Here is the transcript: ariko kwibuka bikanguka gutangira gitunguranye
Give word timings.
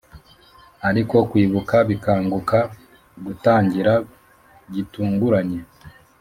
ariko 0.89 1.15
kwibuka 1.29 1.75
bikanguka 1.89 2.59
gutangira 3.25 3.93
gitunguranye 4.73 5.59